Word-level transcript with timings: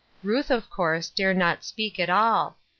Ruth, 0.23 0.49
of 0.49 0.67
course, 0.67 1.09
dare 1.11 1.35
not 1.35 1.63
speak 1.63 1.99
at 1.99 2.09
all. 2.09 2.57